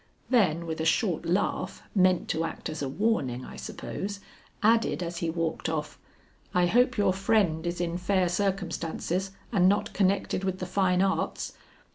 [0.31, 4.19] Then with a short laugh, meant to act as a warning, I suppose,
[4.63, 5.99] added as he walked off,
[6.55, 11.53] "I hope your friend is in fair circumstances and not connected with the fine arts.